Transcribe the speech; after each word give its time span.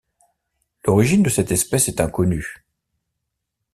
L'origine 0.83 1.21
de 1.21 1.29
cette 1.29 1.51
espèce 1.51 1.87
est 1.87 2.01
inconnue. 2.01 2.65